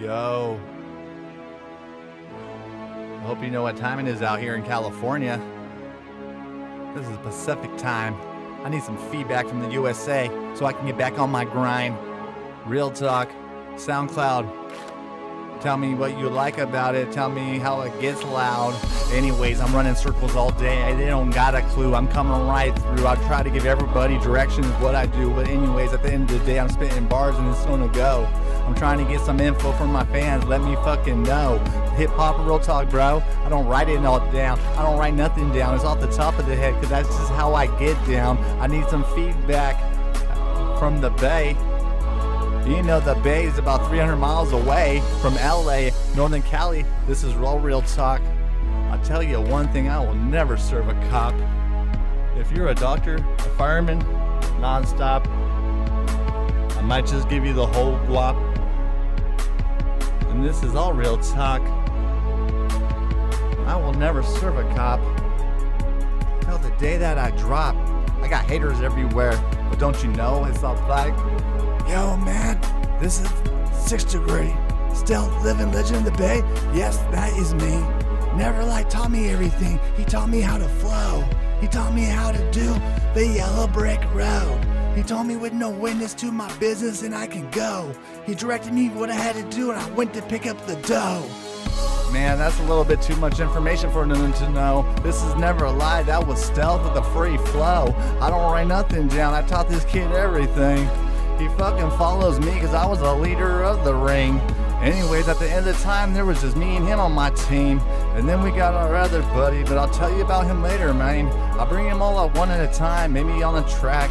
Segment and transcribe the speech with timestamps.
[0.00, 0.60] Yo.
[2.32, 5.42] I hope you know what time it is out here in California.
[6.94, 8.14] This is Pacific time.
[8.64, 11.98] I need some feedback from the USA so I can get back on my grind.
[12.64, 13.28] Real talk,
[13.74, 14.67] SoundCloud.
[15.60, 17.10] Tell me what you like about it.
[17.10, 18.76] Tell me how it gets loud.
[19.12, 20.94] Anyways, I'm running circles all day.
[20.94, 21.96] They don't got a clue.
[21.96, 23.08] I'm coming right through.
[23.08, 25.30] I try to give everybody directions what I do.
[25.30, 28.24] But anyways, at the end of the day, I'm spitting bars and it's gonna go.
[28.66, 30.44] I'm trying to get some info from my fans.
[30.44, 31.58] Let me fucking know.
[31.96, 33.20] Hip hop real talk, bro.
[33.44, 34.60] I don't write it all down.
[34.76, 35.74] I don't write nothing down.
[35.74, 38.38] It's off the top of the head because that's just how I get down.
[38.60, 39.76] I need some feedback
[40.78, 41.56] from the Bay.
[42.68, 46.84] You know the Bay is about 300 miles away from LA, Northern Cali.
[47.06, 48.20] This is Raw Real Talk.
[48.90, 51.32] I'll tell you one thing, I will never serve a cop.
[52.36, 54.02] If you're a doctor, a fireman,
[54.60, 55.26] nonstop,
[56.76, 58.36] I might just give you the whole guap.
[60.28, 61.62] And this is all real talk.
[63.66, 65.00] I will never serve a cop.
[66.42, 67.74] Till the day that I drop,
[68.20, 69.32] I got haters everywhere.
[69.70, 71.14] But don't you know, it's all man,
[73.00, 73.28] this is
[73.72, 74.54] Six Degree.
[74.94, 76.38] Still living legend of the Bay?
[76.74, 77.78] Yes, that is me.
[78.36, 79.80] Never like taught me everything.
[79.96, 81.24] He taught me how to flow.
[81.60, 82.74] He taught me how to do
[83.14, 84.64] the yellow brick road.
[84.94, 87.92] He told me with no witness to my business and I can go.
[88.26, 90.76] He directed me what I had to do and I went to pick up the
[90.76, 91.24] dough.
[92.12, 94.92] Man, that's a little bit too much information for them to know.
[95.02, 97.94] This is never a lie, that was stealth with a free flow.
[98.20, 100.88] I don't write nothing down, I taught this kid everything.
[101.38, 104.40] He fucking follows me because I was the leader of the ring.
[104.80, 107.30] Anyways, at the end of the time, there was just me and him on my
[107.30, 107.78] team.
[108.14, 111.28] And then we got our other buddy, but I'll tell you about him later, man.
[111.58, 114.10] I'll bring him all up one at a time, maybe on a track.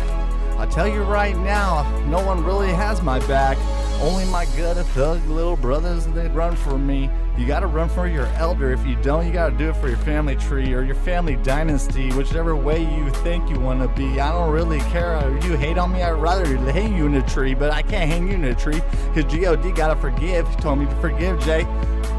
[0.57, 3.57] I'll tell you right now, no one really has my back.
[4.01, 7.09] Only my good thug little brothers, they run for me.
[7.37, 8.71] You gotta run for your elder.
[8.71, 12.11] If you don't, you gotta do it for your family tree or your family dynasty,
[12.13, 14.19] whichever way you think you wanna be.
[14.19, 15.15] I don't really care.
[15.37, 18.09] If you hate on me, I'd rather hang you in a tree, but I can't
[18.09, 18.81] hang you in a tree
[19.13, 20.47] because GOD gotta forgive.
[20.47, 21.67] He told me to forgive, Jay.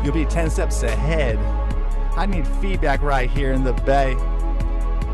[0.05, 1.39] You'll be 10 steps ahead.
[2.17, 4.17] I need feedback right here in the Bay.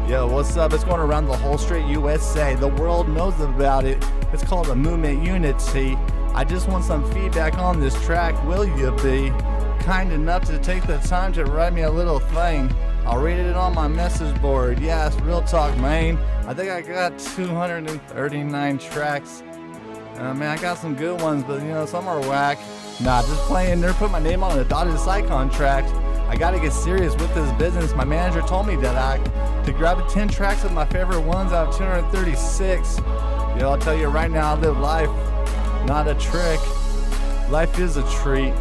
[0.08, 0.74] Yo, what's up?
[0.74, 2.54] It's going around the whole straight USA.
[2.54, 4.04] The world knows about it.
[4.34, 5.96] It's called a movement unity.
[6.34, 8.34] I just want some feedback on this track.
[8.46, 9.30] Will you be
[9.82, 12.70] kind enough to take the time to write me a little thing?
[13.06, 14.78] I'll read it on my message board.
[14.78, 16.18] Yes, real talk, man.
[16.46, 19.42] I think I got 239 tracks.
[20.16, 22.58] Uh, man, I got some good ones, but you know, some are whack.
[23.00, 25.88] Nah, just playing there, put my name on a dotted side contract.
[26.28, 27.94] I gotta get serious with this business.
[27.94, 29.18] My manager told me that I
[29.64, 32.98] to grab the 10 tracks of my favorite ones out of 236.
[33.58, 35.08] Yo, I'll tell you right now, I live life,
[35.86, 36.60] not a trick.
[37.50, 38.52] Life is a treat.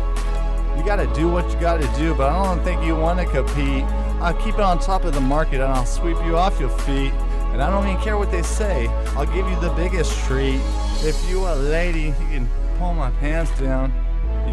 [0.77, 3.83] You gotta do what you gotta do, but I don't think you wanna compete.
[4.21, 7.11] I'll keep it on top of the market and I'll sweep you off your feet.
[7.51, 10.59] And I don't even care what they say, I'll give you the biggest treat.
[11.01, 12.49] If you a lady, you can
[12.79, 13.93] pull my pants down.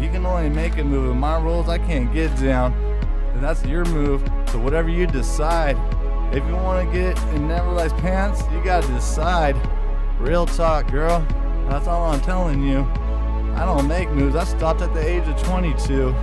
[0.01, 1.11] You can only make a move.
[1.11, 2.73] In my rules, I can't get down.
[3.33, 4.21] And that's your move.
[4.49, 5.77] So whatever you decide.
[6.31, 9.57] If you want to get in Neverline's pants, you gotta decide.
[10.17, 11.25] Real talk, girl.
[11.67, 12.79] That's all I'm telling you.
[13.55, 14.37] I don't make moves.
[14.37, 16.15] I stopped at the age of 22.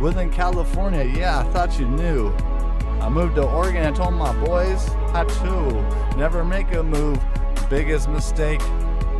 [0.00, 2.32] Within California, yeah, I thought you knew.
[3.00, 5.70] I moved to Oregon and told my boys I too.
[6.18, 7.20] never make a move.
[7.70, 8.60] Biggest mistake.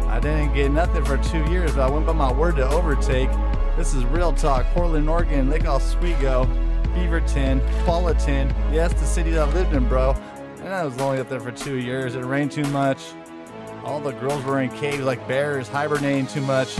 [0.09, 3.31] I didn't get nothing for two years, but I went by my word to overtake.
[3.77, 4.67] This is real talk.
[4.75, 6.45] Portland, Oregon, Lake Oswego.
[6.95, 8.55] Beaverton, Politan.
[8.73, 10.17] Yes, the city that I lived in, bro.
[10.63, 12.15] And I was only up there for two years.
[12.15, 13.03] It rained too much.
[13.85, 16.79] All the girls were in caves like bears, hibernating too much.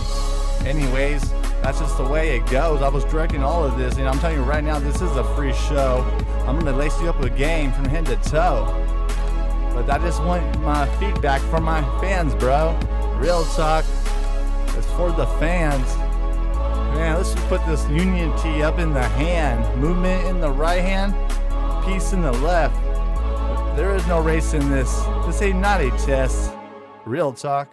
[0.65, 1.29] Anyways,
[1.61, 2.81] that's just the way it goes.
[2.81, 5.23] I was directing all of this, and I'm telling you right now, this is a
[5.35, 6.03] free show.
[6.47, 8.65] I'm gonna lace you up with game from head to toe.
[9.73, 12.77] But I just want my feedback from my fans, bro.
[13.19, 13.85] Real talk.
[14.77, 16.04] It's for the fans.
[16.95, 19.81] Man, let's just put this unity up in the hand.
[19.81, 21.13] Movement in the right hand,
[21.85, 22.73] peace in the left.
[23.75, 25.03] There is no race in this.
[25.25, 26.53] This ain't not a test.
[27.03, 27.69] Real talk.